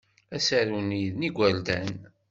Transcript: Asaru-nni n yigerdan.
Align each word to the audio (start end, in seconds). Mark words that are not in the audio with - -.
Asaru-nni 0.35 1.03
n 1.17 1.21
yigerdan. 1.25 1.89